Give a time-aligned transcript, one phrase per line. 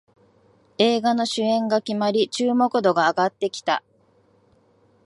[0.79, 3.83] 映画の主演が決まり注目度が上がってきた